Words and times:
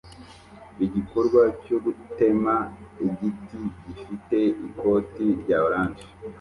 Igikorwa 0.85 1.41
cyo 1.63 1.77
gutema 1.85 2.55
igiti 3.07 3.59
gifite 3.85 4.37
ikoti 4.67 5.23
rya 5.41 5.57
orange 5.67 6.03